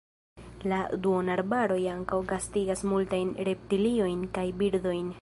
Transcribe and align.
La 0.71 0.77
duonarbaroj 1.03 1.79
ankaŭ 1.97 2.21
gastigas 2.33 2.83
multajn 2.95 3.37
reptiliojn 3.51 4.29
kaj 4.41 4.51
birdojn. 4.63 5.09